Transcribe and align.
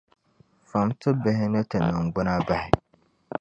Fam 0.69 0.87
ti 0.99 1.09
bihi 1.21 1.45
ni 1.53 1.61
ti 1.69 1.77
niŋgbuna 1.87 2.33
bahi! 2.47 2.69